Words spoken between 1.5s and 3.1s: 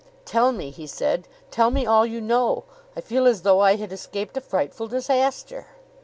"Tell me all you know. I